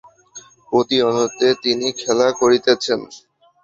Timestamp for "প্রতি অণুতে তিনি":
0.69-1.87